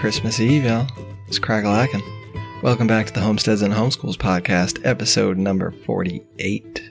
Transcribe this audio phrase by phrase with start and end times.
[0.00, 0.88] Christmas Eve, y'all.
[1.28, 2.02] It's Crackalackin.
[2.62, 6.90] Welcome back to the Homesteads and Homeschools podcast, episode number 48.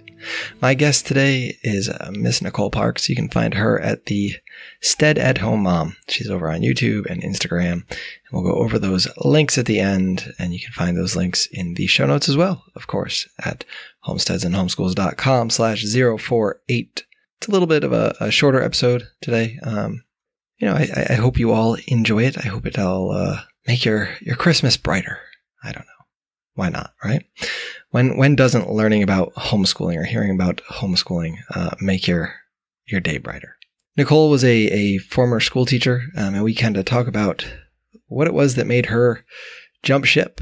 [0.62, 3.10] My guest today is uh, Miss Nicole Parks.
[3.10, 4.36] You can find her at the
[4.82, 5.96] Stead at Home Mom.
[6.07, 7.71] She's over on YouTube and Instagram.
[7.89, 11.47] And we'll go over those links at the end, and you can find those links
[11.47, 13.66] in the show notes as well, of course, at
[14.05, 17.05] homesteadsandhomeschools.com slash 048.
[17.39, 19.57] It's a little bit of a, a shorter episode today.
[19.64, 20.04] Um,
[20.59, 22.37] you know, I, I hope you all enjoy it.
[22.37, 25.19] I hope it'll uh, make your, your Christmas brighter.
[25.63, 26.05] I don't know.
[26.55, 27.25] Why not, right?
[27.91, 32.33] When when doesn't learning about homeschooling or hearing about homeschooling uh, make your
[32.85, 33.55] your day brighter?
[33.95, 37.49] Nicole was a, a former school teacher, um, and we kind of talk about
[38.07, 39.23] what it was that made her
[39.83, 40.41] jump ship,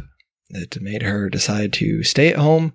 [0.50, 2.74] that made her decide to stay at home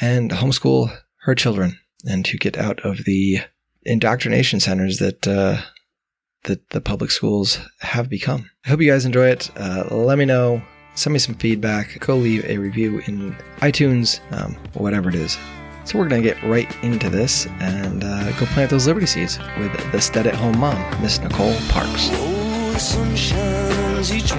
[0.00, 3.40] and homeschool her children and to get out of the
[3.82, 5.60] indoctrination centers that uh,
[6.44, 8.50] that the public schools have become.
[8.64, 9.50] I hope you guys enjoy it.
[9.56, 10.62] Uh, let me know.
[10.94, 11.98] Send me some feedback.
[12.00, 15.38] Go leave a review in iTunes, um, whatever it is.
[15.84, 19.38] So we're going to get right into this and uh, go plant those Liberty seeds
[19.58, 22.10] with the Stead at Home mom, Miss Nicole Parks.
[22.12, 22.74] Oh,
[24.12, 24.32] each.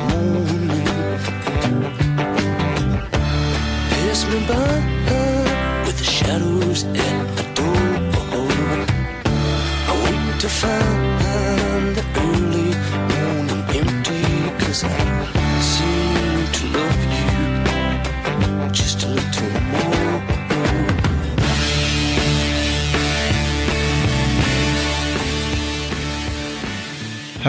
[3.90, 6.96] Pass me by with the shadows at
[7.36, 7.76] my door.
[9.88, 11.19] I wait to find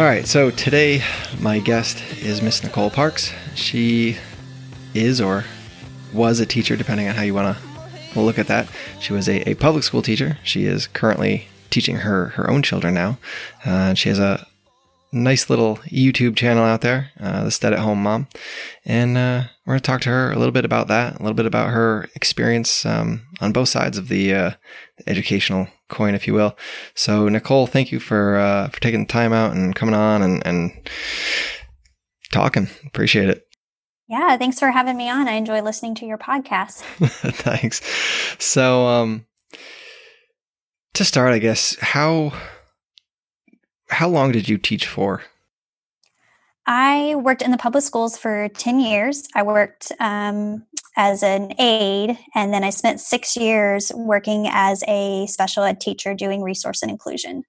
[0.01, 1.03] All right, so today
[1.41, 3.35] my guest is Miss Nicole Parks.
[3.55, 4.17] She
[4.95, 5.45] is or
[6.15, 7.59] was a teacher, depending on how you want
[8.15, 8.67] to look at that.
[8.99, 10.39] She was a, a public school teacher.
[10.43, 13.19] She is currently teaching her her own children now.
[13.67, 14.47] Uh, she has a
[15.13, 18.29] nice little YouTube channel out there, uh, the Stead at Home Mom,
[18.85, 21.35] and uh, we're going to talk to her a little bit about that, a little
[21.35, 24.51] bit about her experience um, on both sides of the, uh,
[25.07, 26.57] educational coin, if you will.
[26.95, 30.47] So, Nicole, thank you for uh, for taking the time out and coming on and,
[30.47, 30.73] and
[32.33, 32.69] talking.
[32.87, 33.47] Appreciate it.
[34.09, 35.29] Yeah, thanks for having me on.
[35.29, 36.81] I enjoy listening to your podcast.
[36.99, 37.81] Thanks.
[38.41, 39.27] So, um,
[40.95, 42.33] to start, I guess how
[43.91, 45.23] how long did you teach for?
[46.67, 49.27] I worked in the public schools for 10 years.
[49.35, 50.65] I worked um,
[50.97, 56.15] as an aide, and then I spent six years working as a special ed teacher
[56.15, 57.43] doing resource and inclusion.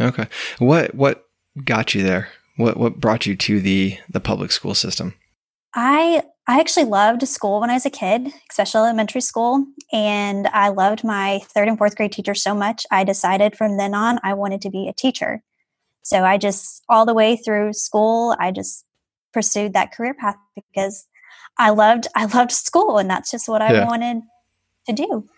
[0.00, 0.26] Okay.
[0.58, 1.26] What what
[1.64, 2.28] got you there?
[2.56, 5.14] What what brought you to the the public school system?
[5.74, 10.68] I I actually loved school when I was a kid, especially elementary school, and I
[10.68, 12.84] loved my third and fourth grade teachers so much.
[12.90, 15.42] I decided from then on I wanted to be a teacher.
[16.02, 18.84] So I just all the way through school, I just
[19.32, 21.06] pursued that career path because
[21.58, 23.86] I loved I loved school, and that's just what I Yeah.
[23.86, 24.22] wanted
[24.86, 25.28] to do.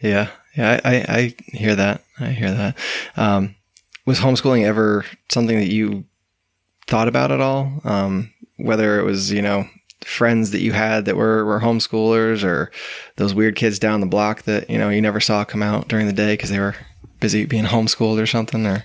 [0.00, 2.02] Yeah, yeah, I, I, I hear that.
[2.18, 2.76] I hear that.
[3.16, 3.54] Um,
[4.04, 6.04] was homeschooling ever something that you
[6.86, 7.80] thought about at all?
[7.84, 9.68] Um, whether it was, you know,
[10.04, 12.70] friends that you had that were, were homeschoolers or
[13.16, 16.06] those weird kids down the block that, you know, you never saw come out during
[16.06, 16.76] the day because they were
[17.20, 18.84] busy being homeschooled or something or,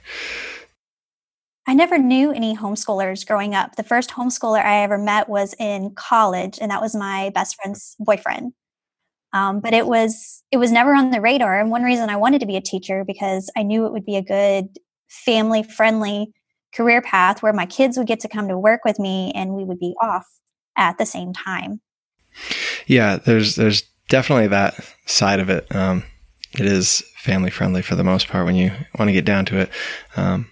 [1.68, 3.76] I never knew any homeschoolers growing up.
[3.76, 7.96] The first homeschooler I ever met was in college, and that was my best friend's
[8.00, 8.54] boyfriend.
[9.34, 11.60] Um, but it was it was never on the radar.
[11.60, 14.18] And one reason I wanted to be a teacher because I knew it would be
[14.18, 14.68] a good
[15.08, 16.34] family friendly
[16.74, 19.64] career path where my kids would get to come to work with me and we
[19.64, 20.26] would be off
[20.78, 21.82] at the same time.
[22.88, 25.74] yeah, there's, there's definitely that side of it.
[25.76, 26.04] Um,
[26.54, 29.60] it is family friendly for the most part when you want to get down to
[29.60, 29.70] it.
[30.16, 30.50] Um,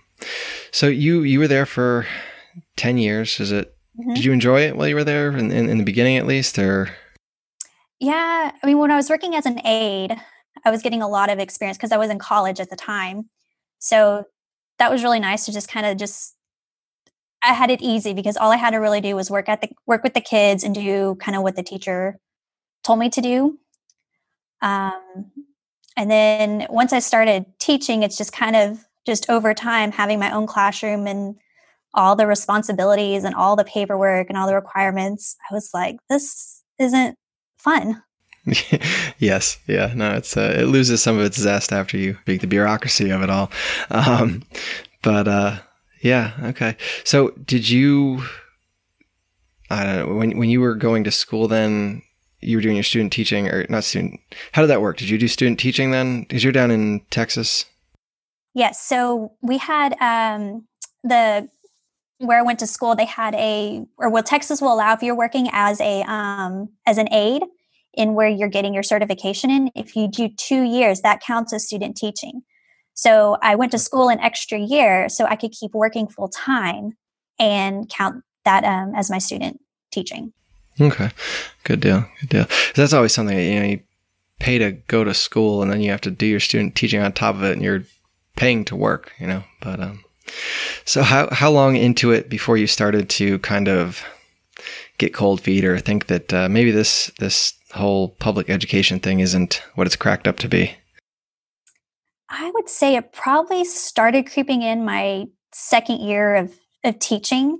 [0.71, 2.05] so you, you were there for
[2.77, 3.39] 10 years.
[3.39, 4.15] Is it, Mhm.
[4.15, 6.57] did you enjoy it while you were there in, in, in the beginning at least
[6.57, 6.89] or?
[7.99, 10.15] Yeah, I mean, when I was working as an aide,
[10.63, 13.29] I was getting a lot of experience because I was in college at the time.
[13.79, 14.25] So
[14.77, 16.35] that was really nice to just kind of just
[17.41, 19.69] I had it easy because all I had to really do was work at the
[19.85, 22.19] work with the kids and do kind of what the teacher
[22.83, 23.57] told me to do.
[24.61, 25.31] Um,
[25.95, 30.31] and then once I started teaching, it's just kind of just over time having my
[30.31, 31.35] own classroom and
[31.95, 35.35] all the responsibilities and all the paperwork and all the requirements.
[35.49, 37.17] I was like, this isn't
[37.57, 38.03] fun.
[39.17, 39.57] yes.
[39.65, 39.91] Yeah.
[39.95, 43.23] No, it's, uh, it loses some of its zest after you beat the bureaucracy of
[43.23, 43.49] it all.
[43.89, 44.43] Um,
[45.01, 45.57] but, uh,
[46.01, 46.33] yeah.
[46.43, 46.77] Okay.
[47.03, 48.21] So did you,
[49.71, 52.03] I don't know, when, when you were going to school then,
[52.41, 54.19] you were doing your student teaching or not student,
[54.51, 54.97] how did that work?
[54.97, 56.21] Did you do student teaching then?
[56.21, 57.65] Because you're down in Texas.
[58.59, 58.81] Yes.
[58.85, 60.67] So we had um,
[61.01, 61.47] the
[62.17, 65.15] where I went to school, they had a, or well, Texas will allow if you're
[65.15, 67.43] working as a um, as an aide
[67.93, 69.71] in where you're getting your certification in.
[69.75, 72.41] If you do two years, that counts as student teaching.
[72.95, 76.97] So I went to school an extra year so I could keep working full time
[77.39, 80.33] and count that um, as my student teaching.
[80.81, 81.11] Okay,
[81.63, 82.05] good deal.
[82.19, 82.45] Good deal.
[82.75, 83.79] That's always something you know you
[84.39, 87.13] pay to go to school and then you have to do your student teaching on
[87.13, 87.85] top of it, and you're
[88.39, 89.13] paying to work.
[89.19, 90.03] You know, but um,
[90.85, 94.03] so how how long into it before you started to kind of
[94.97, 99.61] get cold feet or think that uh, maybe this this whole public education thing isn't
[99.75, 100.75] what it's cracked up to be?
[102.29, 106.53] I would say it probably started creeping in my second year of
[106.83, 107.59] of teaching.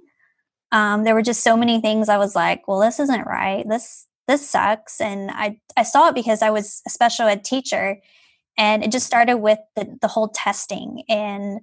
[0.71, 3.67] Um, there were just so many things I was like, well, this isn't right.
[3.67, 5.01] This this sucks.
[5.01, 7.97] And I I saw it because I was a special ed teacher,
[8.59, 11.61] and it just started with the the whole testing and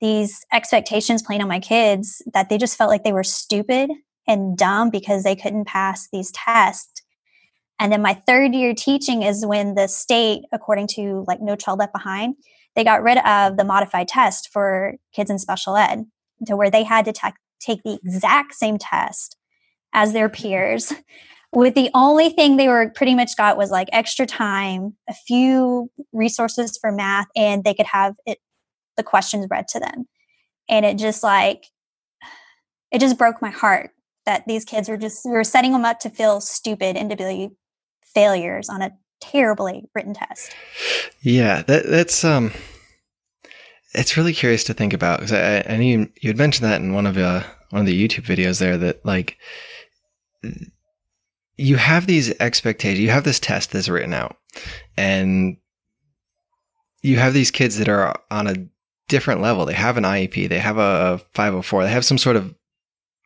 [0.00, 3.90] these expectations playing on my kids that they just felt like they were stupid
[4.28, 7.02] and dumb because they couldn't pass these tests.
[7.80, 11.78] And then my third year teaching is when the state, according to like No Child
[11.78, 12.36] Left Behind,
[12.76, 16.04] they got rid of the modified test for kids in special ed
[16.46, 17.30] to where they had to te-
[17.60, 19.36] take the exact same test
[19.94, 20.92] as their peers
[21.54, 25.90] with the only thing they were pretty much got was like extra time a few
[26.12, 28.38] resources for math and they could have it
[28.96, 30.06] the questions read to them.
[30.68, 31.66] And it just like
[32.90, 33.90] it just broke my heart
[34.26, 37.16] that these kids were just we were setting them up to feel stupid and to
[37.16, 37.50] be
[38.14, 40.54] failures on a terribly written test.
[41.22, 42.52] Yeah that that's um
[43.94, 46.92] it's really curious to think about because I, I knew you, had mentioned that in
[46.92, 49.38] one of uh, one of the YouTube videos there that like
[51.56, 54.36] you have these expectations, you have this test that's written out,
[54.96, 55.56] and
[57.02, 58.66] you have these kids that are on a
[59.08, 59.66] different level.
[59.66, 62.54] They have an IEP, they have a 504, they have some sort of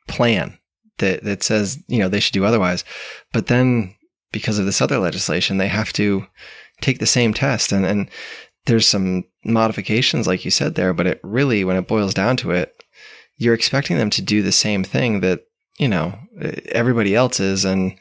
[0.06, 0.58] plan
[0.98, 2.84] that that says you know they should do otherwise,
[3.32, 3.94] but then
[4.32, 6.26] because of this other legislation, they have to
[6.80, 8.10] take the same test and and
[8.68, 12.50] there's some modifications, like you said there, but it really, when it boils down to
[12.52, 12.84] it,
[13.36, 15.40] you're expecting them to do the same thing that,
[15.78, 16.18] you know,
[16.66, 17.64] everybody else is.
[17.64, 17.96] And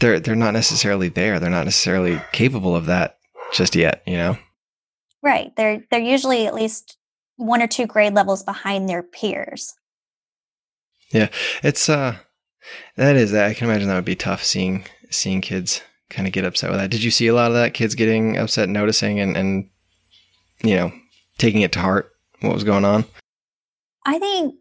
[0.00, 1.38] they're, they're not necessarily there.
[1.38, 3.18] They're not necessarily capable of that
[3.52, 4.38] just yet, you know?
[5.22, 5.54] Right.
[5.56, 6.96] They're, they're usually at least
[7.36, 9.74] one or two grade levels behind their peers.
[11.10, 11.28] Yeah.
[11.62, 12.16] It's, uh,
[12.96, 13.50] that is, that.
[13.50, 16.78] I can imagine that would be tough seeing, seeing kids kind of get upset with
[16.78, 16.90] that.
[16.90, 17.74] Did you see a lot of that?
[17.74, 19.70] Kids getting upset, noticing, and and
[20.62, 20.92] you know,
[21.38, 22.12] taking it to heart.
[22.40, 23.06] What was going on?
[24.04, 24.54] I think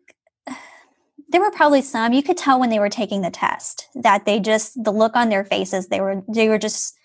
[1.31, 4.39] there were probably some you could tell when they were taking the test that they
[4.39, 6.95] just the look on their faces they were they were just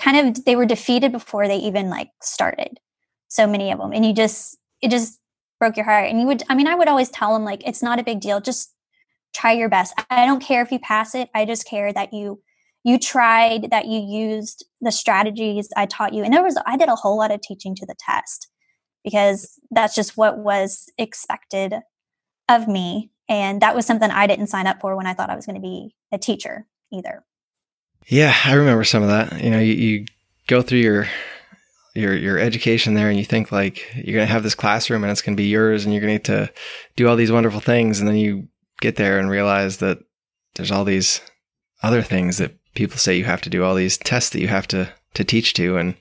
[0.00, 2.80] kind of they were defeated before they even like started.
[3.28, 5.18] So many of them and you just it just
[5.58, 6.08] broke your heart.
[6.08, 8.20] And you would i mean i would always tell them like it's not a big
[8.20, 8.74] deal just
[9.34, 9.94] try your best.
[10.10, 12.42] I don't care if you pass it i just care that you
[12.82, 16.24] you tried that you used the strategies i taught you.
[16.24, 18.48] And there was i did a whole lot of teaching to the test
[19.04, 21.74] because that's just what was expected
[22.48, 25.36] of me and that was something i didn't sign up for when i thought i
[25.36, 27.24] was going to be a teacher either.
[28.06, 29.42] Yeah i remember some of that.
[29.42, 30.06] You know you, you
[30.46, 31.06] go through your
[31.94, 35.10] your your education there and you think like you're going to have this classroom and
[35.10, 36.52] it's going to be yours and you're going to to
[36.96, 37.98] do all these wonderful things.
[37.98, 38.48] And then you
[38.80, 39.98] get there and realize that
[40.54, 41.20] there's all these
[41.82, 44.68] other things that people say you have to do all these tests that you have
[44.68, 45.76] to to teach to.
[45.76, 45.96] And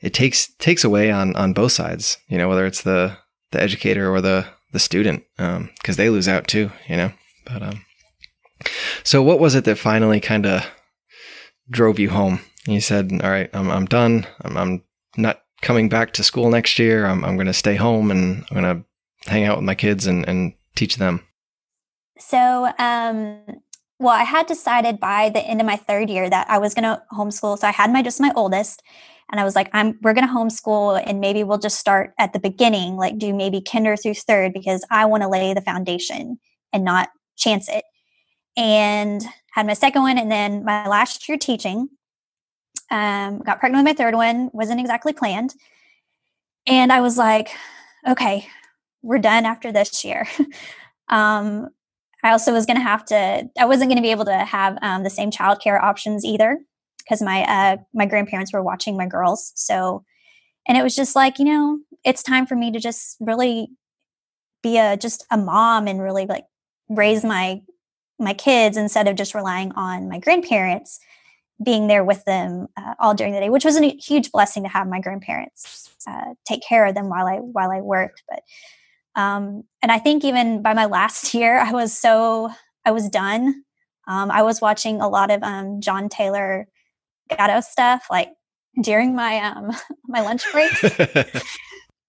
[0.00, 3.16] it takes takes away on on both sides you know whether it's the
[3.50, 7.12] the educator or the the student because um, they lose out too you know?
[7.44, 7.84] But um
[9.04, 10.66] so what was it that finally kind of
[11.68, 12.40] drove you home?
[12.66, 14.26] You said all right i'm, I'm done.
[14.42, 14.82] I'm, I'm
[15.16, 17.06] not coming back to school next year.
[17.06, 20.06] I'm, I'm going to stay home and i'm going to hang out with my kids
[20.06, 21.26] and, and teach them.
[22.18, 23.42] So um
[24.00, 26.84] well, I had decided by the end of my third year that I was going
[26.84, 27.58] to homeschool.
[27.58, 28.82] So I had my just my oldest,
[29.30, 32.32] and I was like, "I'm we're going to homeschool, and maybe we'll just start at
[32.32, 36.38] the beginning, like do maybe kinder through third, because I want to lay the foundation
[36.72, 37.84] and not chance it."
[38.56, 39.22] And
[39.52, 41.88] had my second one, and then my last year teaching.
[42.90, 44.50] Um, got pregnant with my third one.
[44.52, 45.54] wasn't exactly planned,
[46.66, 47.50] and I was like,
[48.08, 48.48] "Okay,
[49.02, 50.26] we're done after this year."
[51.08, 51.68] um,
[52.22, 54.76] I also was going to have to, I wasn't going to be able to have
[54.82, 56.58] um, the same childcare options either
[57.10, 59.52] because my uh, my grandparents were watching my girls.
[59.56, 60.04] So,
[60.68, 63.70] and it was just like, you know, it's time for me to just really
[64.62, 66.44] be a just a mom and really like
[66.88, 67.62] raise my
[68.20, 71.00] my kids instead of just relying on my grandparents
[71.64, 74.68] being there with them uh, all during the day, which was a huge blessing to
[74.68, 78.22] have my grandparents uh, take care of them while I while I worked.
[78.28, 78.42] But
[79.20, 82.50] Um, and I think even by my last year, I was so
[82.86, 83.64] I was done.
[84.06, 86.68] Um, I was watching a lot of um, John Taylor
[87.30, 88.30] Gatto stuff, like
[88.82, 89.70] during my um,
[90.06, 90.84] my lunch breaks.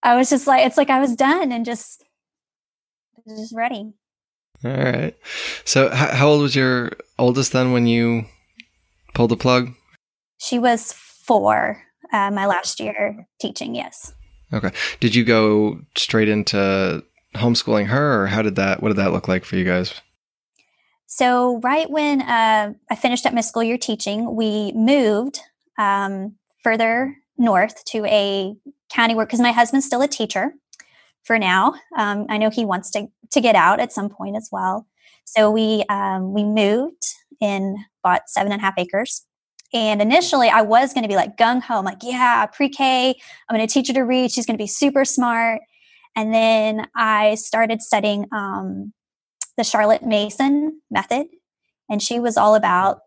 [0.04, 2.04] I was just like, it's like I was done and just
[3.28, 3.94] just ready.
[4.64, 5.16] All right.
[5.66, 8.26] So, h- how old was your oldest then when you
[9.14, 9.72] pulled the plug?
[10.38, 13.76] She was four uh, my last year teaching.
[13.76, 14.14] Yes.
[14.54, 14.72] Okay.
[15.00, 17.04] Did you go straight into
[17.36, 18.82] homeschooling her, or how did that?
[18.82, 20.02] What did that look like for you guys?
[21.14, 25.42] So, right when uh, I finished up my school year teaching, we moved
[25.78, 28.56] um, further north to a
[28.90, 30.54] county work because my husband's still a teacher
[31.24, 31.74] for now.
[31.98, 34.88] Um, I know he wants to to get out at some point as well.
[35.26, 37.04] So we um, we moved
[37.42, 39.26] and bought seven and a half acres.
[39.74, 43.14] And initially, I was going to be like gung ho, I'm like, yeah, pre K,
[43.50, 44.32] I'm going to teach her to read.
[44.32, 45.60] She's going to be super smart.
[46.16, 48.94] And then I started studying um,
[49.58, 51.28] the Charlotte Mason method.
[51.90, 53.00] And she was all about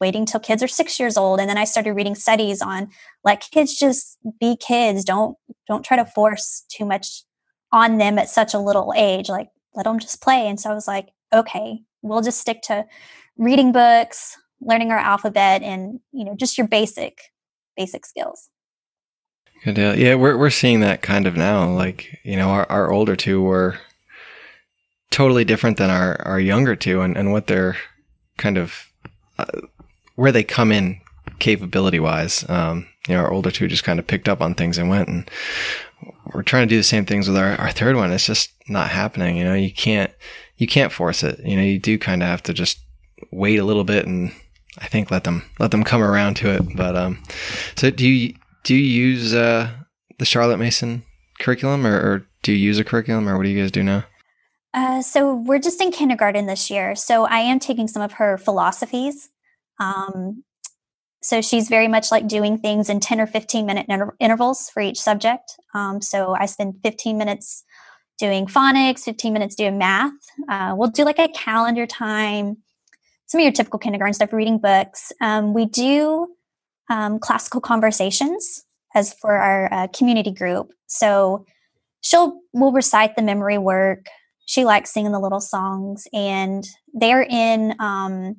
[0.00, 1.40] waiting till kids are six years old.
[1.40, 2.88] And then I started reading studies on
[3.24, 5.04] let kids just be kids.
[5.04, 5.36] Don't
[5.68, 7.24] don't try to force too much
[7.72, 9.28] on them at such a little age.
[9.28, 10.48] Like let them just play.
[10.48, 12.84] And so I was like, okay, we'll just stick to
[13.36, 17.18] reading books, learning our alphabet, and you know, just your basic
[17.76, 18.48] basic skills.
[19.64, 19.96] Good deal.
[19.96, 21.68] Yeah, we're we're seeing that kind of now.
[21.70, 23.78] Like you know, our our older two were
[25.16, 27.78] totally different than our our younger two, and and what they're
[28.36, 28.92] kind of
[29.38, 29.46] uh,
[30.14, 31.00] where they come in
[31.38, 32.44] capability wise.
[32.50, 35.08] Um, you know, our older two just kind of picked up on things and went,
[35.08, 35.30] and
[36.34, 38.12] we're trying to do the same things with our, our third one.
[38.12, 39.38] It's just not happening.
[39.38, 40.12] You know, you can't
[40.58, 41.40] you can't force it.
[41.42, 42.78] You know, you do kind of have to just
[43.32, 44.32] wait a little bit and
[44.78, 46.76] I think let them let them come around to it.
[46.76, 47.22] But um,
[47.74, 49.70] so do you do you use uh,
[50.18, 51.04] the Charlotte Mason
[51.38, 54.04] curriculum, or, or, do you use a curriculum, or what do you guys do now?
[54.76, 56.94] Uh, so we're just in kindergarten this year.
[56.94, 59.30] So I am taking some of her philosophies.
[59.80, 60.44] Um,
[61.22, 64.82] so she's very much like doing things in 10 or 15 minute inter- intervals for
[64.82, 65.56] each subject.
[65.74, 67.64] Um, so I spend 15 minutes
[68.18, 70.12] doing phonics, 15 minutes doing math.
[70.46, 72.58] Uh, we'll do like a calendar time,
[73.26, 75.10] some of your typical kindergarten stuff, reading books.
[75.22, 76.28] Um, we do
[76.90, 78.64] um, classical conversations
[78.94, 80.70] as for our uh, community group.
[80.86, 81.46] So
[82.02, 84.06] she'll will recite the memory work.
[84.46, 88.36] She likes singing the little songs, and they're in um,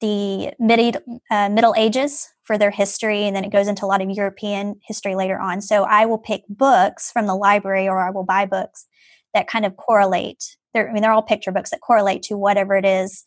[0.00, 0.98] the mid,
[1.30, 4.80] uh, Middle Ages for their history, and then it goes into a lot of European
[4.82, 5.60] history later on.
[5.60, 8.86] So I will pick books from the library, or I will buy books
[9.34, 10.56] that kind of correlate.
[10.74, 13.24] They're, I mean, they're all picture books that correlate to whatever it is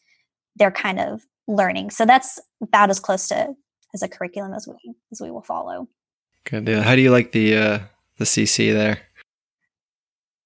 [0.55, 1.89] they're kind of learning.
[1.89, 3.53] So that's about as close to
[3.93, 5.87] as a curriculum as we as we will follow.
[6.45, 6.81] Good deal.
[6.81, 7.79] How do you like the uh,
[8.17, 8.99] the CC there?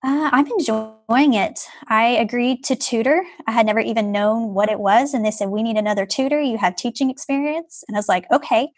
[0.04, 1.60] Uh, I'm enjoying it.
[1.88, 3.24] I agreed to tutor.
[3.48, 6.40] I had never even known what it was, and they said we need another tutor.
[6.40, 8.70] You have teaching experience, and I was like, okay,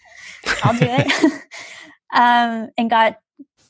[0.64, 1.12] I'll do it.
[2.14, 3.20] um, and got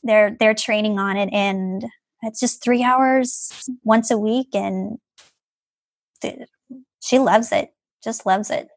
[0.02, 1.84] their their training on it, and
[2.22, 4.98] it's just three hours once a week, and
[6.22, 6.48] th-
[7.02, 7.70] she loves it.
[8.02, 8.68] Just loves it.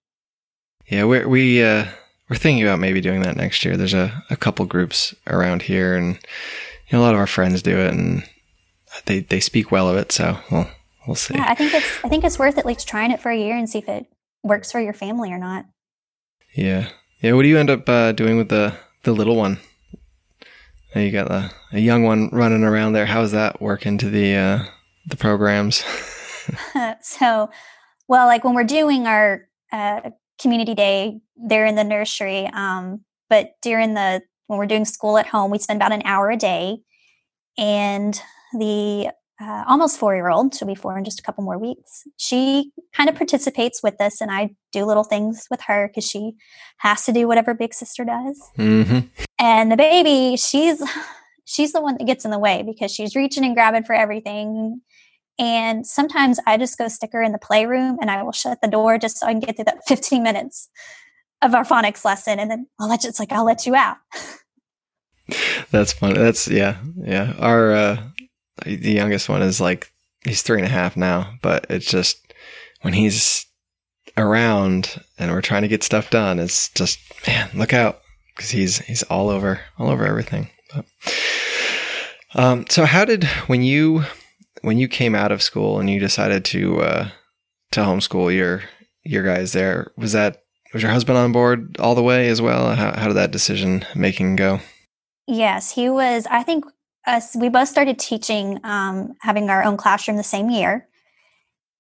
[0.88, 1.86] Yeah, we we uh,
[2.30, 3.78] we're thinking about maybe doing that next year.
[3.78, 6.16] There's a, a couple groups around here, and
[6.88, 8.24] you know, a lot of our friends do it, and
[9.06, 10.12] they they speak well of it.
[10.12, 10.68] So we'll
[11.08, 11.36] we'll see.
[11.36, 13.56] Yeah, I think it's I think it's worth at least trying it for a year
[13.56, 14.06] and see if it
[14.44, 15.66] works for your family or not.
[16.56, 16.90] Yeah,
[17.22, 17.34] yeah.
[17.34, 19.60] What do you end up uh, doing with the the little one?
[20.96, 23.08] You got a, a young one running around there.
[23.08, 24.64] How does that work into the uh,
[25.08, 25.84] the programs?
[27.02, 27.50] so,
[28.08, 32.48] well, like when we're doing our uh, community day, they're in the nursery.
[32.54, 36.30] Um, but during the when we're doing school at home, we spend about an hour
[36.30, 36.80] a day,
[37.58, 38.20] and
[38.58, 39.10] the
[39.42, 42.04] uh, almost four year old, she'll be four in just a couple more weeks.
[42.18, 46.34] She kind of participates with us, and I do little things with her because she
[46.78, 48.42] has to do whatever big sister does.
[48.58, 49.08] Mm-hmm.
[49.40, 50.82] And the baby, she's
[51.46, 54.82] she's the one that gets in the way because she's reaching and grabbing for everything.
[55.40, 58.68] And sometimes I just go stick her in the playroom and I will shut the
[58.68, 60.70] door just so I can get through that 15 minutes
[61.42, 62.40] of our phonics lesson.
[62.40, 63.98] And then I'll let you, it's like, I'll let you out.
[65.72, 66.16] That's funny.
[66.16, 66.78] That's, yeah.
[66.96, 67.34] Yeah.
[67.40, 68.04] Our, uh,
[68.66, 69.92] the youngest one is like
[70.24, 72.34] he's three and a half now, but it's just
[72.82, 73.46] when he's
[74.18, 78.02] around and we're trying to get stuff done, it's just man, look out
[78.36, 80.50] because he's he's all over all over everything.
[80.74, 80.86] But,
[82.36, 84.04] um, so how did when you
[84.62, 87.10] when you came out of school and you decided to uh,
[87.72, 88.64] to homeschool your
[89.04, 90.44] your guys there was that
[90.74, 92.76] was your husband on board all the way as well?
[92.76, 94.60] How how did that decision making go?
[95.28, 96.28] Yes, he was.
[96.30, 96.66] I think
[97.06, 100.88] us we both started teaching, um, having our own classroom the same year,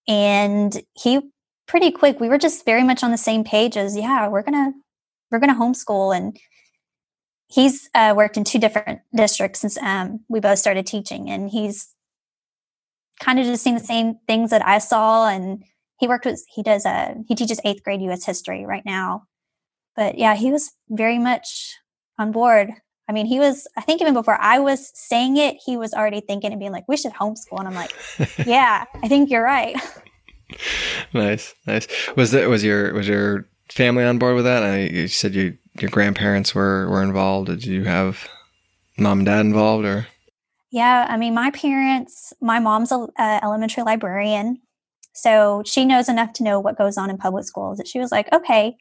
[0.08, 1.20] and he
[1.68, 2.20] pretty quick.
[2.20, 4.74] We were just very much on the same page as yeah, we're gonna
[5.32, 6.38] we're gonna homeschool, and
[7.48, 11.90] he's uh, worked in two different districts since um, we both started teaching, and he's
[13.20, 15.64] kind of just seen the same things that I saw, and
[16.00, 18.26] he worked with he does a uh, he teaches eighth grade U.S.
[18.26, 19.28] history right now,
[19.96, 21.76] but yeah, he was very much
[22.20, 22.72] on board.
[23.08, 26.22] I mean, he was, I think even before I was saying it, he was already
[26.22, 27.60] thinking and being like, we should homeschool.
[27.60, 27.94] And I'm like,
[28.46, 29.76] yeah, I think you're right.
[31.14, 31.54] nice.
[31.68, 31.88] Nice.
[32.16, 34.64] Was that, was your, was your family on board with that?
[34.64, 37.48] I, you said you, your grandparents were, were involved.
[37.48, 38.28] Did you have
[38.98, 40.08] mom and dad involved or?
[40.72, 41.06] Yeah.
[41.10, 43.10] I mean, my parents, my mom's a
[43.44, 44.62] elementary librarian.
[45.14, 48.12] So she knows enough to know what goes on in public schools that she was
[48.12, 48.76] like, okay,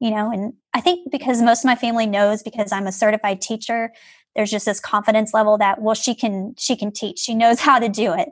[0.00, 3.40] you know and i think because most of my family knows because i'm a certified
[3.40, 3.90] teacher
[4.38, 7.18] there's just this confidence level that well she can she can teach.
[7.18, 8.30] She knows how to do it.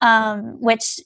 [0.00, 1.00] Um, which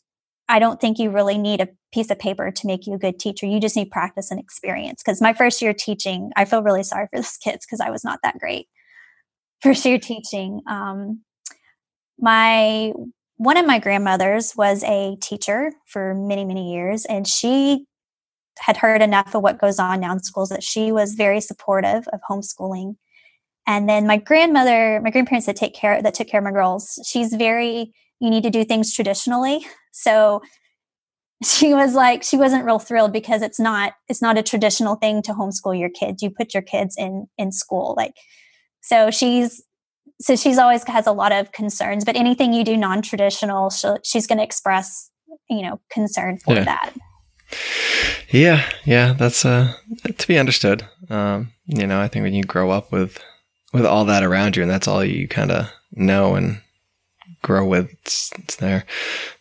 [0.49, 3.19] i don't think you really need a piece of paper to make you a good
[3.19, 3.47] teacher.
[3.47, 5.02] You just need practice and experience.
[5.02, 8.05] Because my first year teaching i feel really sorry for those kids because i was
[8.05, 8.67] not that great.
[9.62, 11.23] First year teaching um,
[12.19, 12.93] my
[13.38, 17.87] one of my grandmothers was a teacher for many many years and she
[18.59, 22.06] had heard enough of what goes on now in schools that she was very supportive
[22.12, 22.97] of homeschooling.
[23.66, 26.99] And then my grandmother, my grandparents that take care that took care of my girls,
[27.06, 29.66] she's very you need to do things traditionally.
[29.92, 30.42] So
[31.44, 35.23] she was like she wasn't real thrilled because it's not it's not a traditional thing
[35.23, 36.23] to homeschool your kids.
[36.23, 38.14] You put your kids in in school like
[38.80, 39.62] so she's
[40.21, 43.71] so she's always has a lot of concerns but anything you do non-traditional
[44.04, 45.11] she's going to express
[45.49, 46.64] you know concern for yeah.
[46.64, 46.92] that
[48.30, 50.87] yeah, yeah, that's uh to be understood.
[51.11, 53.19] Um, you know, I think when you grow up with
[53.73, 56.60] with all that around you, and that's all you kind of know and
[57.43, 58.84] grow with, it's, it's there.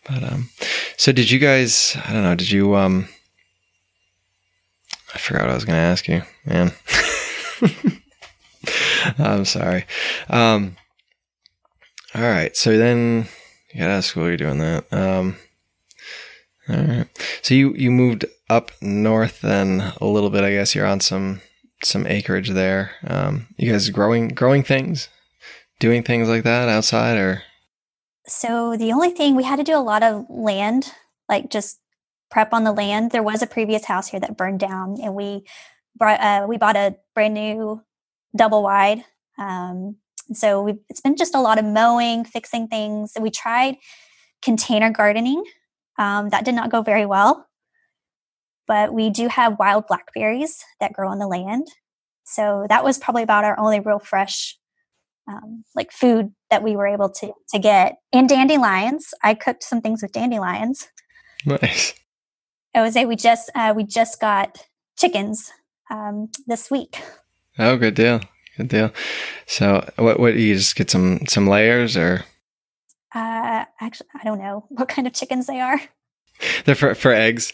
[0.08, 0.50] But um,
[0.96, 1.96] so did you guys?
[2.04, 2.34] I don't know.
[2.34, 3.08] Did you um?
[5.14, 6.72] I forgot what I was going to ask you, man.
[9.18, 9.84] I'm sorry.
[10.30, 10.76] Um,
[12.14, 12.56] all right.
[12.56, 13.28] So then
[13.78, 14.28] out of school.
[14.28, 14.90] You're doing that.
[14.92, 15.36] Um,
[16.68, 17.06] all right.
[17.42, 20.44] So you you moved up north then a little bit.
[20.44, 21.40] I guess you're on some
[21.82, 22.92] some acreage there.
[23.06, 25.08] Um, you guys growing growing things,
[25.80, 27.42] doing things like that outside, or?
[28.26, 30.92] So the only thing we had to do a lot of land,
[31.28, 31.80] like just
[32.30, 33.10] prep on the land.
[33.10, 35.44] There was a previous house here that burned down, and we
[35.96, 37.82] brought uh, we bought a brand new
[38.36, 39.04] double wide.
[39.38, 39.96] Um,
[40.32, 43.12] so it's been just a lot of mowing, fixing things.
[43.20, 43.76] We tried
[44.40, 45.44] container gardening
[45.98, 47.46] um, that did not go very well.
[48.66, 51.66] But we do have wild blackberries that grow on the land.
[52.24, 54.56] So that was probably about our only real fresh
[55.28, 57.96] um, like food that we were able to to get.
[58.12, 59.08] And dandelions.
[59.22, 60.88] I cooked some things with dandelions.
[61.44, 61.94] Nice.
[62.74, 64.58] I would say we just uh, we just got
[64.98, 65.50] chickens
[65.90, 67.00] um, this week.
[67.58, 68.20] Oh, good deal.
[68.56, 68.92] Good deal.
[69.46, 70.20] So, what?
[70.20, 72.24] What you just get some some layers or?
[73.14, 75.80] Uh, actually, I don't know what kind of chickens they are.
[76.64, 77.52] They're for for eggs.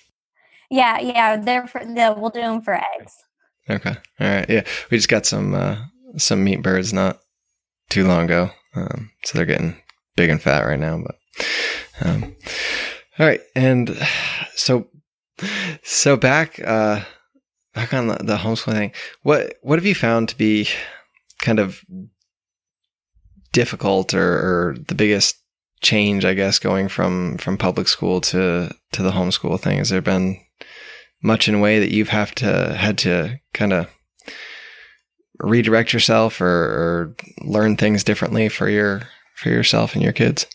[0.70, 1.84] Yeah, yeah, they're for.
[1.84, 3.12] they we'll do them for eggs.
[3.68, 4.48] Okay, all right.
[4.48, 5.76] Yeah, we just got some uh,
[6.16, 7.20] some meat birds not
[7.90, 9.80] too long ago, um, so they're getting
[10.16, 11.02] big and fat right now.
[11.04, 11.16] But
[12.00, 12.36] um,
[13.18, 13.96] all right, and
[14.54, 14.86] so
[15.82, 17.02] so back uh,
[17.74, 18.92] back on the, the homeschooling thing.
[19.22, 20.68] What what have you found to be
[21.40, 21.84] kind of
[23.52, 25.36] difficult or, or the biggest
[25.80, 29.78] change, I guess, going from from public school to to the homeschool thing?
[29.78, 30.40] Has there been
[31.22, 33.88] much in a way that you've have to had to kind of
[35.40, 39.02] redirect yourself or, or learn things differently for your
[39.36, 40.46] for yourself and your kids?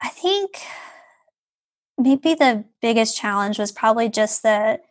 [0.00, 0.60] I think
[1.98, 4.82] maybe the biggest challenge was probably just that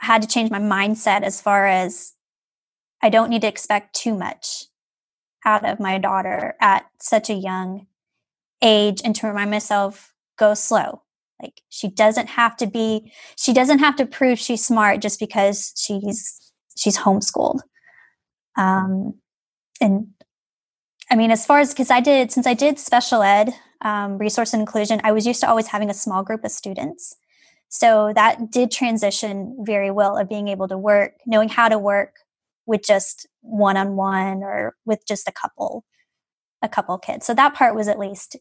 [0.00, 2.12] I had to change my mindset as far as
[3.02, 4.66] I don't need to expect too much
[5.44, 7.86] out of my daughter at such a young
[8.62, 11.02] age and to remind myself go slow.
[11.42, 15.72] Like she doesn't have to be she doesn't have to prove she's smart just because
[15.76, 17.60] she's she's homeschooled.
[18.56, 19.14] Um
[19.80, 20.08] and
[21.10, 23.52] i mean as far as because i did since i did special ed
[23.82, 27.16] um, resource and inclusion i was used to always having a small group of students.
[27.68, 32.14] So that did transition very well of being able to work knowing how to work
[32.66, 35.84] with just one on one or with just a couple
[36.62, 37.26] a couple kids.
[37.26, 38.36] So that part was at least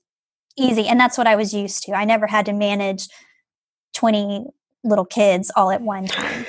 [0.58, 1.94] easy and that's what I was used to.
[1.94, 3.08] I never had to manage
[3.96, 4.46] 20
[4.84, 6.46] little kids all at one time.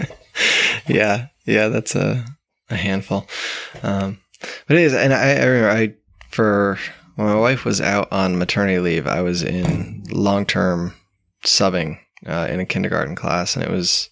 [0.86, 1.28] yeah.
[1.44, 2.24] Yeah, that's a
[2.70, 3.26] a handful.
[3.82, 4.18] Um,
[4.66, 5.94] But it is, and I, I remember I
[6.30, 6.78] for
[7.16, 10.94] when my wife was out on maternity leave, I was in long term
[11.44, 14.10] subbing uh, in a kindergarten class, and it was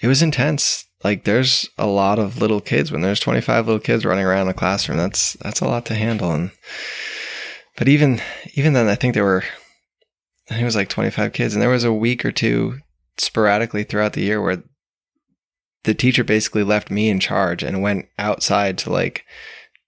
[0.00, 0.84] it was intense.
[1.04, 4.54] Like there's a lot of little kids when there's 25 little kids running around the
[4.54, 4.98] classroom.
[4.98, 6.32] That's that's a lot to handle.
[6.32, 6.50] And
[7.76, 8.20] but even
[8.54, 9.44] even then, I think there were
[10.48, 12.78] I think it was like 25 kids, and there was a week or two
[13.18, 14.62] sporadically throughout the year where
[15.84, 19.24] the teacher basically left me in charge and went outside to like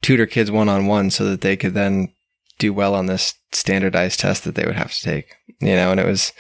[0.03, 2.13] tutor kids one on one so that they could then
[2.59, 5.35] do well on this standardized test that they would have to take.
[5.61, 6.33] You know, and it was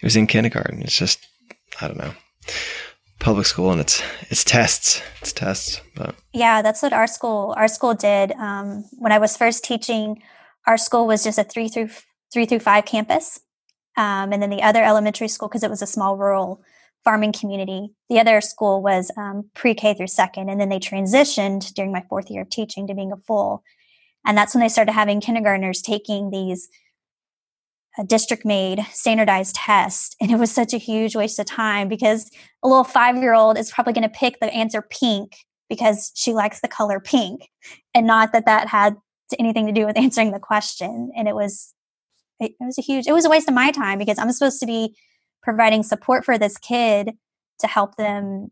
[0.00, 0.82] it was in kindergarten.
[0.82, 1.26] It's just
[1.80, 2.12] I don't know.
[3.20, 5.02] Public school and it's it's tests.
[5.20, 5.80] It's tests.
[5.94, 8.32] But Yeah, that's what our school our school did.
[8.32, 10.22] Um, when I was first teaching,
[10.66, 11.90] our school was just a three through
[12.32, 13.38] three through five campus,
[13.96, 16.62] um, and then the other elementary school because it was a small rural
[17.04, 17.90] farming community.
[18.08, 22.04] The other school was um, pre K through second, and then they transitioned during my
[22.08, 23.62] fourth year of teaching to being a full.
[24.24, 26.68] And that's when they started having kindergartners taking these
[27.98, 30.16] uh, district made standardized test.
[30.20, 32.30] And it was such a huge waste of time because
[32.62, 35.36] a little five year old is probably going to pick the answer pink
[35.68, 37.48] because she likes the color pink
[37.94, 38.96] and not that that had
[39.38, 41.10] anything to do with answering the question.
[41.16, 41.74] And it was,
[42.38, 44.60] it, it was a huge, it was a waste of my time because I'm supposed
[44.60, 44.96] to be
[45.42, 47.12] providing support for this kid
[47.60, 48.50] to help them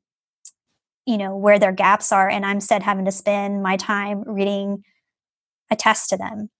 [1.06, 4.84] you know where their gaps are and i'm instead having to spend my time reading
[5.70, 6.50] a test to them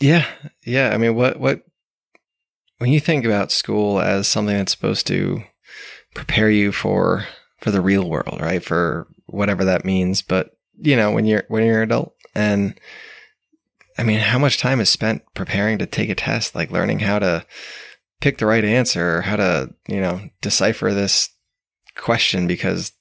[0.00, 0.26] yeah,
[0.64, 0.90] yeah.
[0.92, 1.62] I mean, what what
[2.78, 5.42] when you think about school as something that's supposed to
[6.14, 7.26] prepare you for
[7.60, 8.62] for the real world, right?
[8.62, 10.22] For whatever that means.
[10.22, 12.78] But you know, when you're when you're an adult, and
[13.98, 17.18] I mean, how much time is spent preparing to take a test, like learning how
[17.18, 17.46] to
[18.20, 21.30] pick the right answer, or how to you know decipher this
[21.96, 22.92] question because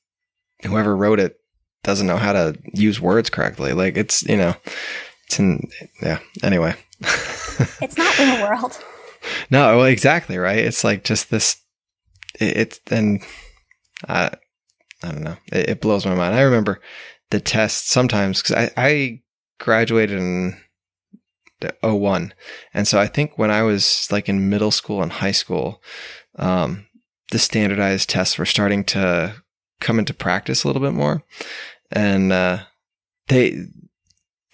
[0.64, 1.38] whoever wrote it
[1.84, 3.74] doesn't know how to use words correctly.
[3.74, 4.56] Like it's you know,
[5.34, 5.70] it's in
[6.02, 6.20] yeah.
[6.44, 8.84] Anyway, it's not in the world
[9.50, 10.60] no, well, exactly right.
[10.60, 11.58] It's like just this.
[12.40, 13.22] It, it's then,
[14.08, 14.32] I,
[15.04, 15.38] I don't know.
[15.52, 16.36] It, it blows my mind.
[16.36, 16.82] I remember
[17.30, 19.22] the test sometimes because I, I
[19.60, 20.58] graduated in
[21.82, 22.34] 01.
[22.74, 25.82] and so I think when I was like in middle school and high school,
[26.38, 26.88] um,
[27.32, 29.36] the standardized tests were starting to
[29.80, 31.24] come into practice a little bit more,
[31.92, 32.60] and uh,
[33.30, 33.66] they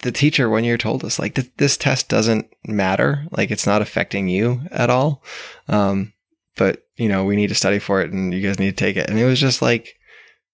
[0.02, 3.26] the teacher one year told us like th- this test doesn't matter.
[3.30, 5.22] Like it's not affecting you at all.
[5.68, 6.12] Um,
[6.56, 8.96] but you know we need to study for it and you guys need to take
[8.96, 9.08] it.
[9.08, 9.94] And it was just like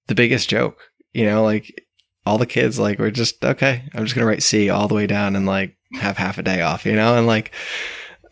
[0.06, 0.78] the biggest joke
[1.12, 1.82] you know like
[2.24, 5.06] all the kids like were just okay i'm just gonna write c all the way
[5.06, 7.16] down and like have half a day off you know?
[7.16, 7.52] And like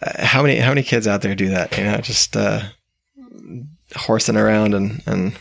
[0.03, 1.97] uh, how many how many kids out there do that you know?
[1.99, 2.61] Just uh
[3.97, 5.37] horsing around and and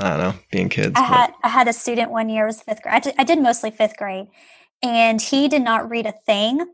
[0.00, 2.62] i don't know being kids I but- had I had a student one year was
[2.62, 2.94] fifth grade.
[2.94, 4.26] I did, I did mostly fifth grade,
[4.82, 6.66] and he did not read a thing.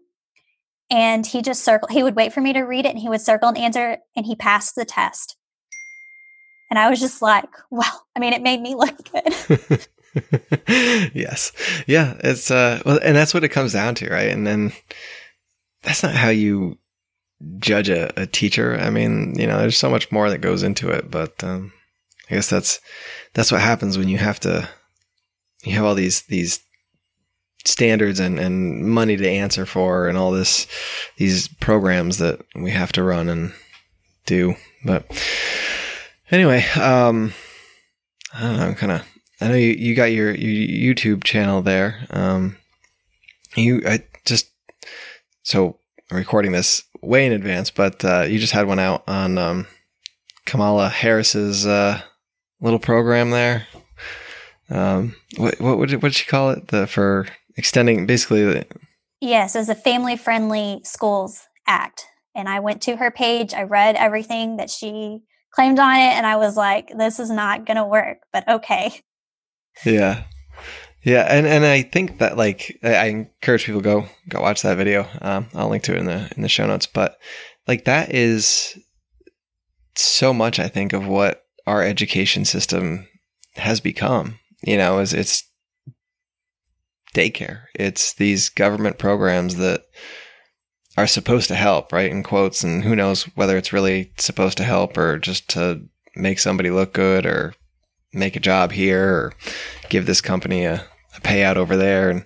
[0.91, 1.91] And he just circled.
[1.91, 4.27] He would wait for me to read it, and he would circle an answer, and
[4.27, 5.37] he passed the test.
[6.71, 9.89] And I was just like, "Well, I mean, it made me look good."
[10.69, 11.53] yes.
[11.87, 12.15] Yeah.
[12.23, 14.29] It's, uh, well, and that's what it comes down to, right?
[14.29, 14.73] And then
[15.83, 16.79] that's not how you
[17.59, 18.79] judge a, a teacher.
[18.79, 21.73] I mean, you know, there's so much more that goes into it, but, um,
[22.31, 22.81] I guess that's,
[23.35, 24.69] that's what happens when you have to,
[25.65, 26.61] you have all these, these
[27.65, 30.67] standards and, and money to answer for and all this,
[31.17, 33.53] these programs that we have to run and
[34.27, 34.55] do.
[34.85, 35.07] But
[36.31, 37.33] anyway, um,
[38.35, 39.03] I don't know, kind of
[39.41, 42.07] I know you, you got your, your YouTube channel there.
[42.11, 42.57] Um,
[43.57, 44.51] you, I just,
[45.43, 45.79] so
[46.11, 49.67] I'm recording this way in advance, but, uh, you just had one out on, um,
[50.47, 52.01] Kamala Harris's, uh,
[52.61, 53.67] little program there.
[54.71, 56.69] Um, what, what would, what did she call it?
[56.69, 58.67] The, for extending basically the,
[59.21, 63.55] yes, it was a family friendly schools act, and I went to her page.
[63.55, 67.67] I read everything that she claimed on it, and I was like, "This is not
[67.67, 69.01] going to work," but okay.
[69.85, 70.25] Yeah.
[71.05, 74.63] Yeah, and, and I think that like I I encourage people to go go watch
[74.63, 75.07] that video.
[75.21, 76.87] Um, I'll link to it in the in the show notes.
[76.87, 77.19] But
[77.69, 78.79] like that is
[79.97, 83.07] so much I think of what our education system
[83.57, 84.39] has become.
[84.63, 85.45] You know, is it's
[87.15, 87.63] daycare.
[87.75, 89.85] It's these government programs that
[90.97, 92.11] are supposed to help, right?
[92.11, 95.83] In quotes, and who knows whether it's really supposed to help or just to
[96.15, 97.55] make somebody look good or
[98.13, 99.33] make a job here or
[99.89, 100.85] give this company a,
[101.17, 102.11] a payout over there.
[102.11, 102.25] And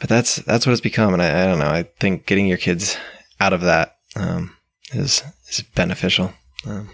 [0.00, 1.12] but that's that's what it's become.
[1.12, 1.66] And I, I don't know.
[1.66, 2.96] I think getting your kids
[3.38, 4.56] out of that um,
[4.92, 6.32] is is beneficial.
[6.66, 6.90] Um,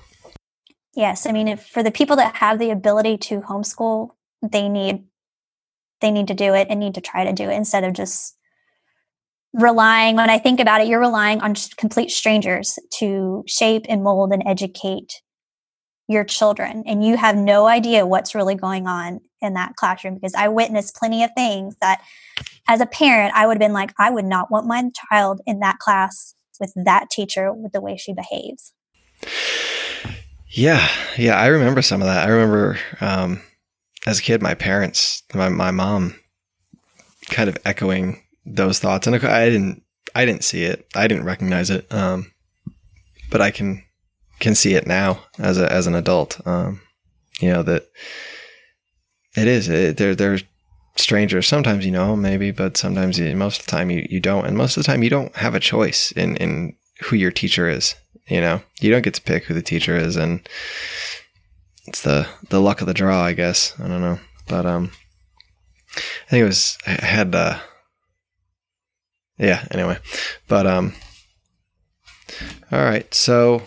[0.99, 4.11] Yes, I mean, if, for the people that have the ability to homeschool,
[4.43, 5.05] they need
[6.01, 8.37] they need to do it and need to try to do it instead of just
[9.55, 14.33] relying when i think about it you're relying on complete strangers to shape and mold
[14.33, 15.23] and educate
[16.11, 16.83] your children.
[16.87, 20.97] And you have no idea what's really going on in that classroom because i witnessed
[20.97, 22.01] plenty of things that
[22.67, 25.61] as a parent i would have been like i would not want my child in
[25.61, 28.73] that class with that teacher with the way she behaves.
[30.51, 32.27] Yeah, yeah, I remember some of that.
[32.27, 33.43] I remember um,
[34.09, 36.19] as a kid, my parents, my my mom,
[37.29, 39.83] kind of echoing those thoughts, and I didn't,
[40.15, 42.33] I didn't see it, I didn't recognize it, um,
[43.31, 43.85] but I can
[44.41, 46.41] can see it now as a as an adult.
[46.47, 46.81] Um,
[47.39, 47.85] you know that
[49.37, 49.69] it is.
[49.69, 50.39] It, they're they're
[50.97, 51.47] strangers.
[51.47, 54.57] Sometimes you know maybe, but sometimes you, most of the time you, you don't, and
[54.57, 57.95] most of the time you don't have a choice in in who your teacher is.
[58.27, 60.47] You know, you don't get to pick who the teacher is, and
[61.89, 63.75] it's the the luck of the draw, I guess.
[63.79, 64.93] I don't know, but um,
[65.97, 67.59] I think it was I had uh,
[69.39, 69.67] yeah.
[69.71, 69.99] Anyway,
[70.47, 70.95] but um,
[72.71, 73.13] all right.
[73.15, 73.63] So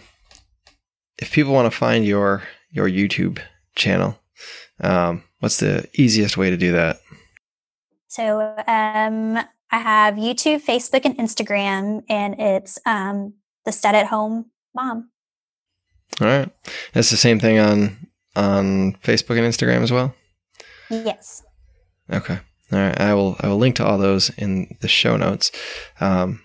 [1.18, 3.40] if people want to find your your YouTube
[3.76, 4.20] channel,
[4.82, 7.00] um, what's the easiest way to do that?
[8.08, 9.38] So um,
[9.72, 13.34] I have YouTube, Facebook, and Instagram, and it's um,
[13.66, 15.10] the Stead at Home Mom.
[16.20, 16.50] All right,
[16.94, 20.14] it's the same thing on on Facebook and Instagram as well.
[20.90, 21.44] Yes.
[22.12, 22.40] Okay.
[22.72, 23.00] All right.
[23.00, 23.36] I will.
[23.40, 25.52] I will link to all those in the show notes.
[26.00, 26.42] Um,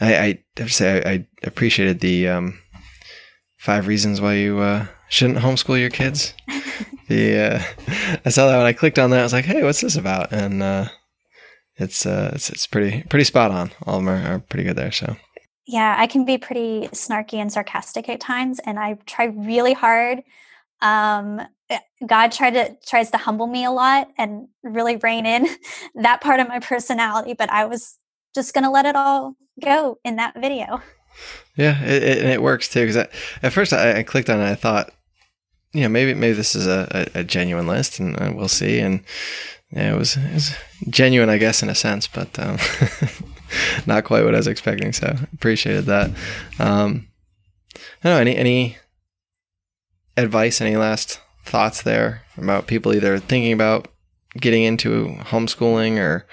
[0.00, 2.60] I, I have to say I, I appreciated the um,
[3.58, 6.34] five reasons why you uh, shouldn't homeschool your kids.
[7.08, 7.62] the uh,
[8.24, 9.20] I saw that when I clicked on that.
[9.20, 10.88] I was like, "Hey, what's this about?" And uh,
[11.76, 13.70] it's uh, it's it's pretty pretty spot on.
[13.86, 14.92] All of them are, are pretty good there.
[14.92, 15.16] So
[15.66, 20.22] Yeah, I can be pretty snarky and sarcastic at times, and I try really hard.
[20.82, 25.48] Um, eh, God tried to tries to humble me a lot and really rein in
[25.94, 27.98] that part of my personality, but I was
[28.34, 30.82] just gonna let it all go in that video.
[31.56, 32.86] yeah, it, it, and it works too.
[32.86, 32.96] Because
[33.42, 34.90] at first I, I clicked on it, I thought,
[35.72, 38.80] you know, maybe maybe this is a, a, a genuine list, and uh, we'll see.
[38.80, 39.04] And
[39.70, 40.54] yeah, it was it was
[40.88, 42.58] genuine, I guess, in a sense, but um,
[43.86, 44.92] not quite what I was expecting.
[44.92, 46.10] So appreciated that.
[46.58, 47.08] Um,
[48.02, 48.78] I don't know any any
[50.16, 53.88] advice, any last thoughts there about people either thinking about
[54.38, 56.26] getting into homeschooling or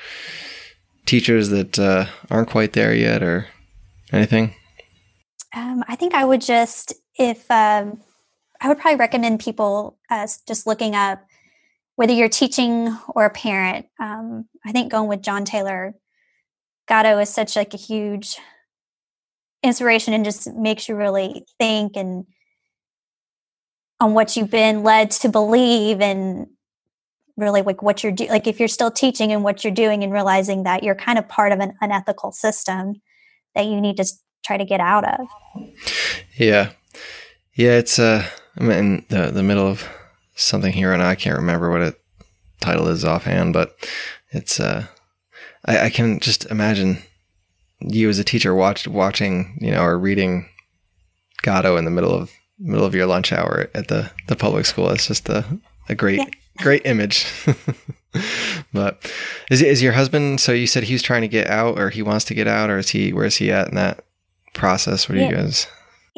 [1.06, 3.48] teachers that uh, aren't quite there yet, or
[4.12, 4.54] anything.
[5.56, 8.02] Um, I think I would just, if um,
[8.62, 11.26] I would probably recommend people as just looking up
[11.96, 13.88] whether you're teaching or a parent.
[14.00, 15.96] Um, I think going with John Taylor
[16.88, 18.38] Gatto is such like a huge
[19.64, 22.26] inspiration and just makes you really think and
[24.00, 26.48] on what you've been led to believe and
[27.36, 30.12] really like what you're doing like if you're still teaching and what you're doing and
[30.12, 32.96] realizing that you're kind of part of an unethical system
[33.54, 34.06] that you need to
[34.46, 35.28] try to get out of
[36.38, 36.72] Yeah,
[37.54, 37.72] yeah.
[37.72, 38.26] It's uh,
[38.58, 39.88] I'm in the the middle of
[40.36, 42.00] something here, and I can't remember what it
[42.62, 43.76] title is offhand, but
[44.32, 44.86] it's uh,
[45.66, 47.00] I, I can just imagine
[47.80, 50.50] you as a teacher watched watching, you know, or reading
[51.44, 54.90] Gatto in the middle of middle of your lunch hour at the the public school.
[54.90, 55.46] It's just a
[55.90, 56.26] a great Yeah.
[56.64, 57.26] great image.
[58.74, 59.12] but
[59.52, 60.40] is is your husband?
[60.40, 62.78] So you said he's trying to get out, or he wants to get out, or
[62.80, 63.14] is he?
[63.14, 64.04] Where is he at in that
[64.54, 65.08] process?
[65.08, 65.68] What do you guys?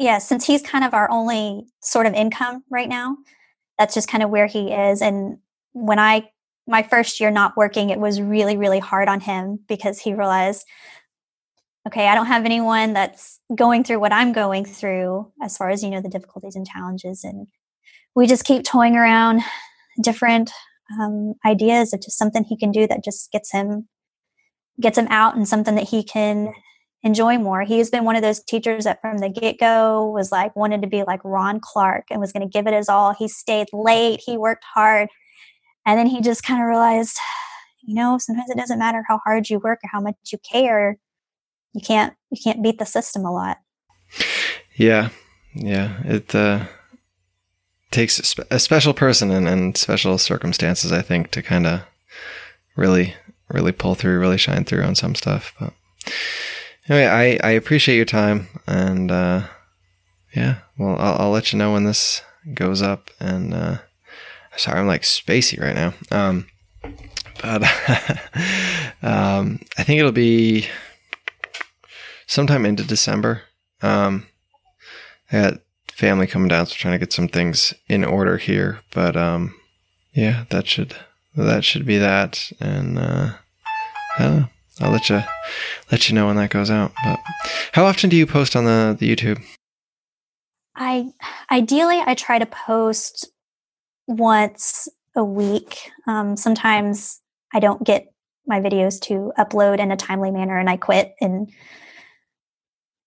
[0.00, 3.16] yeah since he's kind of our only sort of income right now
[3.78, 5.38] that's just kind of where he is and
[5.72, 6.28] when i
[6.66, 10.64] my first year not working it was really really hard on him because he realized
[11.86, 15.82] okay i don't have anyone that's going through what i'm going through as far as
[15.82, 17.46] you know the difficulties and challenges and
[18.14, 19.40] we just keep toying around
[20.02, 20.50] different
[21.00, 23.88] um, ideas of just something he can do that just gets him
[24.80, 26.52] gets him out and something that he can
[27.02, 27.62] enjoy more.
[27.62, 30.88] He's been one of those teachers that from the get go was like wanted to
[30.88, 33.14] be like Ron Clark and was going to give it his all.
[33.14, 35.08] He stayed late, he worked hard.
[35.86, 37.18] And then he just kind of realized,
[37.82, 40.98] you know, sometimes it doesn't matter how hard you work or how much you care.
[41.72, 43.58] You can't you can't beat the system a lot.
[44.76, 45.10] Yeah,
[45.54, 46.00] yeah.
[46.04, 46.66] It uh,
[47.90, 51.82] takes a, special person and, and special circumstances, I think, to kind of
[52.76, 53.14] really,
[53.48, 55.52] really pull through, really shine through on some stuff.
[55.58, 55.74] But
[56.88, 57.06] anyway,
[57.42, 59.42] I, I appreciate your time, and uh,
[60.34, 62.22] yeah, well, I'll, I'll let you know when this
[62.54, 63.10] goes up.
[63.18, 63.78] And uh,
[64.56, 65.94] sorry, I'm like spacey right now.
[66.10, 66.46] Um,
[67.42, 67.62] but
[69.02, 70.66] um, I think it'll be
[72.30, 73.42] sometime into December.
[73.82, 74.26] Um,
[75.32, 75.54] I got
[75.92, 78.80] family coming down, so trying to get some things in order here.
[78.92, 79.54] But um,
[80.12, 80.94] yeah, that should
[81.34, 82.52] that should be that.
[82.60, 83.32] And uh,
[84.18, 84.48] I don't know.
[84.80, 85.22] I'll let you
[85.90, 86.92] let you know when that goes out.
[87.04, 87.18] But
[87.72, 89.42] how often do you post on the, the YouTube?
[90.76, 91.10] I
[91.50, 93.28] ideally I try to post
[94.06, 95.90] once a week.
[96.06, 97.20] Um, sometimes
[97.52, 98.06] I don't get
[98.46, 101.14] my videos to upload in a timely manner, and I quit.
[101.20, 101.50] And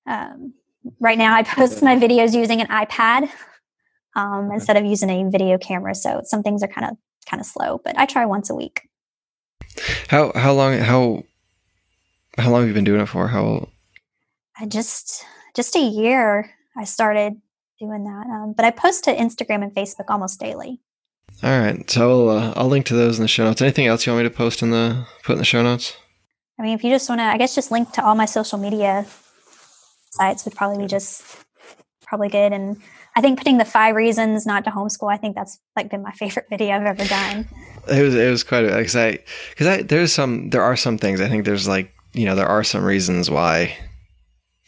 [0.05, 0.53] um,
[0.99, 3.29] right now, I post my videos using an iPad
[4.15, 5.95] um, instead of using a video camera.
[5.95, 8.81] So some things are kind of kind of slow, but I try once a week.
[10.09, 11.23] How how long how
[12.37, 13.27] how long have you been doing it for?
[13.27, 13.69] How
[14.59, 17.33] I just just a year I started
[17.79, 18.25] doing that.
[18.27, 20.79] Um, but I post to Instagram and Facebook almost daily.
[21.41, 23.61] All right, so I'll, uh, I'll link to those in the show notes.
[23.61, 25.97] Anything else you want me to post in the put in the show notes?
[26.59, 28.59] I mean, if you just want to, I guess just link to all my social
[28.59, 29.05] media
[30.13, 31.23] sites would probably be just
[32.05, 32.53] probably good.
[32.53, 32.81] And
[33.15, 36.11] I think putting the five reasons not to homeschool, I think that's like been my
[36.21, 37.47] favorite video I've ever done.
[37.89, 41.19] It was it was quite because I because I there's some there are some things
[41.19, 43.75] I think there's like you know there are some reasons why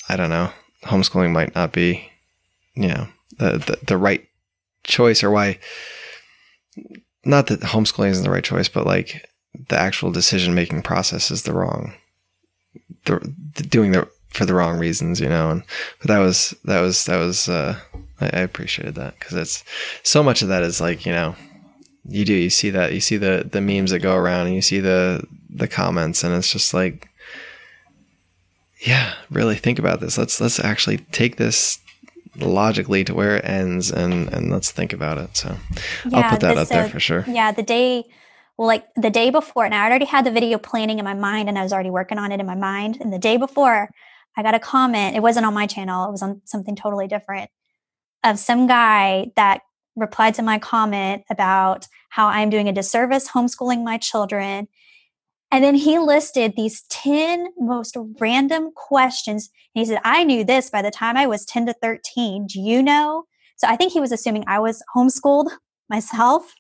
[0.10, 0.52] I don't know
[0.84, 2.10] homeschooling might not be
[2.76, 4.28] you know the the, the right
[4.84, 5.60] choice or why
[7.24, 9.26] not that homeschooling isn't the right choice but like
[9.70, 11.94] the actual decision making process is the wrong
[13.06, 13.20] the,
[13.56, 15.64] the doing the for the wrong reasons you know and
[16.00, 17.80] but that was that was that was uh
[18.20, 19.64] I, I appreciated that because it's
[20.04, 21.36] so much of that is like you know
[22.08, 24.62] you do you see that you see the the memes that go around and you
[24.62, 27.10] see the the comments and it's just like
[28.86, 31.80] yeah really think about this let's let's actually take this
[32.38, 35.56] logically to where it ends and and let's think about it so
[36.06, 38.04] Yeah, i'll put that up there for sure Yeah, the day,
[38.58, 41.50] well, like the day before, and I already had the video planning in my mind
[41.50, 42.98] and I was already working on it in my mind.
[43.02, 43.90] And the day before,
[44.38, 45.16] I got a comment.
[45.16, 47.50] It wasn't on my channel, it was on something totally different
[48.26, 49.62] of some guy that
[49.96, 54.68] replied to my comment about how I'm doing a disservice homeschooling my children.
[55.52, 59.50] And then he listed these 10 most random questions.
[59.74, 62.48] And he said, I knew this by the time I was 10 to 13.
[62.48, 63.26] Do you know?
[63.58, 65.52] So I think he was assuming I was homeschooled
[65.90, 66.52] myself.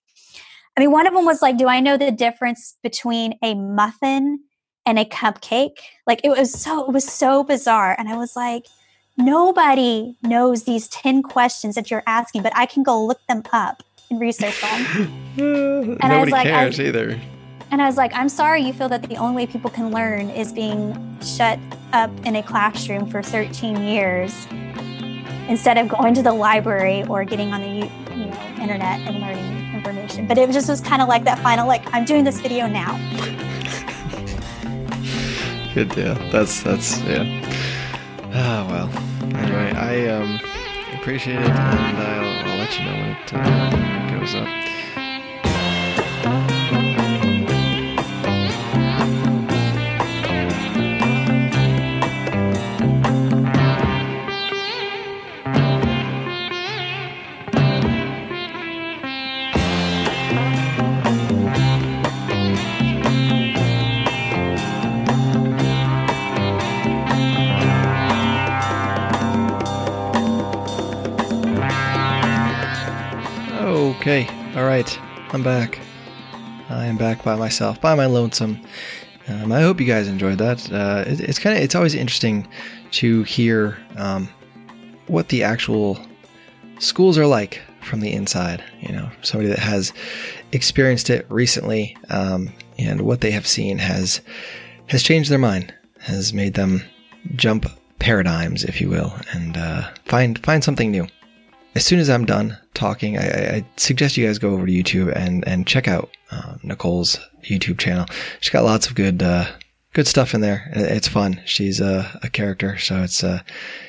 [0.77, 4.39] I mean, one of them was like, Do I know the difference between a muffin
[4.85, 5.77] and a cupcake?
[6.07, 7.95] Like it was so, it was so bizarre.
[7.97, 8.65] And I was like,
[9.17, 13.81] Nobody knows these 10 questions that you're asking, but I can go look them up
[14.09, 15.09] and research them.
[15.37, 17.19] nobody I was like, I- cares either
[17.71, 20.29] And I was like, I'm sorry you feel that the only way people can learn
[20.31, 21.59] is being shut
[21.93, 24.47] up in a classroom for 13 years
[25.47, 29.73] instead of going to the library or getting on the you know internet and learning
[29.73, 30.27] information.
[30.27, 32.99] But it just was kind of like that final like I'm doing this video now.
[35.75, 36.15] Good deal.
[36.31, 37.25] That's that's yeah.
[38.33, 38.89] Ah well.
[39.35, 40.39] Anyway i um
[40.93, 44.04] appreciate it and i'll, I'll let you know when it, uh,
[74.75, 74.99] right,
[75.33, 75.79] I'm back.
[76.67, 78.59] I am back by myself, by my lonesome.
[79.29, 80.69] Um, I hope you guys enjoyed that.
[80.69, 82.45] Uh, it, it's kind of it's always interesting
[82.91, 84.27] to hear um,
[85.07, 85.97] what the actual
[86.79, 88.61] schools are like from the inside.
[88.81, 89.93] You know, somebody that has
[90.51, 94.19] experienced it recently um, and what they have seen has
[94.87, 96.83] has changed their mind, has made them
[97.37, 97.65] jump
[97.99, 101.07] paradigms, if you will, and uh, find find something new
[101.75, 105.13] as soon as I'm done talking, I, I- suggest you guys go over to YouTube
[105.15, 108.05] and, and check out uh, Nicole's YouTube channel.
[108.39, 109.45] She's got lots of good uh,
[109.93, 110.69] good stuff in there.
[110.73, 111.41] It's fun.
[111.45, 113.41] She's a, a character, so it's uh,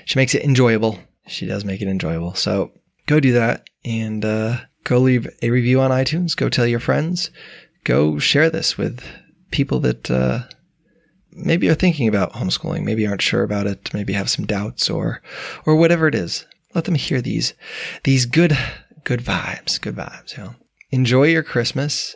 [0.04, 0.98] she makes it enjoyable.
[1.26, 2.34] She does make it enjoyable.
[2.34, 2.72] So
[3.06, 6.36] go do that and uh, go leave a review on iTunes.
[6.36, 7.30] Go tell your friends.
[7.84, 9.02] Go share this with
[9.50, 10.40] people that uh,
[11.32, 15.22] maybe are thinking about homeschooling, maybe aren't sure about it, maybe have some doubts or
[15.64, 16.44] or whatever it is.
[16.76, 17.54] Let them hear these
[18.04, 18.56] these good
[19.04, 20.54] good vibes, good vibes, you know.
[20.90, 22.14] Enjoy your Christmas.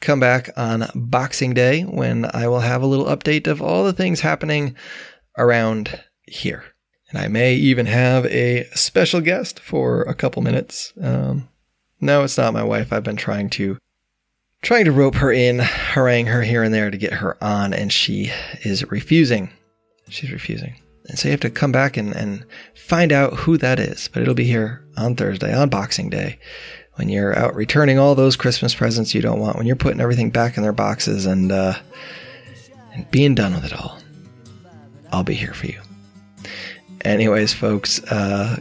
[0.00, 3.92] Come back on Boxing Day when I will have a little update of all the
[3.92, 4.76] things happening
[5.36, 6.62] around here.
[7.10, 10.92] And I may even have a special guest for a couple minutes.
[11.02, 11.48] Um,
[12.00, 12.92] no, it's not my wife.
[12.92, 13.76] I've been trying to
[14.62, 17.92] trying to rope her in, harangue her here and there to get her on, and
[17.92, 18.30] she
[18.62, 19.50] is refusing.
[20.08, 20.76] She's refusing.
[21.08, 22.44] And so you have to come back and, and
[22.74, 24.08] find out who that is.
[24.12, 26.38] But it'll be here on Thursday, on Boxing Day,
[26.94, 30.30] when you're out returning all those Christmas presents you don't want, when you're putting everything
[30.30, 31.74] back in their boxes and uh,
[32.92, 33.98] and being done with it all,
[35.12, 35.80] I'll be here for you.
[37.02, 38.58] Anyways, folks, uh,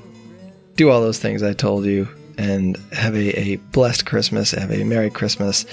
[0.75, 4.51] do all those things I told you and have a, a blessed Christmas.
[4.51, 5.65] Have a Merry Christmas.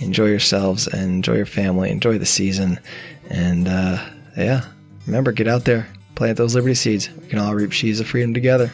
[0.00, 1.90] Enjoy yourselves and enjoy your family.
[1.90, 2.78] Enjoy the season.
[3.30, 4.04] And uh,
[4.36, 4.64] yeah,
[5.06, 7.10] remember, get out there, plant those liberty seeds.
[7.20, 8.70] We can all reap sheaves of freedom together.